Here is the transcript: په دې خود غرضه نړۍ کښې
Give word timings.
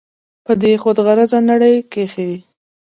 په 0.45 0.53
دې 0.61 0.73
خود 0.81 0.97
غرضه 1.05 1.39
نړۍ 1.49 1.75
کښې 1.91 2.31